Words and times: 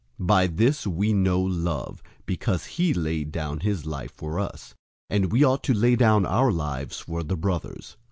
003:016 0.19 0.25
By 0.27 0.47
this 0.47 0.87
we 0.87 1.13
know 1.13 1.39
love, 1.39 2.01
because 2.25 2.65
he 2.65 2.91
laid 2.91 3.31
down 3.31 3.59
his 3.59 3.85
life 3.85 4.11
for 4.11 4.39
us. 4.39 4.73
And 5.11 5.31
we 5.31 5.43
ought 5.43 5.63
to 5.65 5.75
lay 5.75 5.95
down 5.95 6.25
our 6.25 6.51
lives 6.51 6.97
for 7.01 7.21
the 7.21 7.37
brothers. 7.37 7.97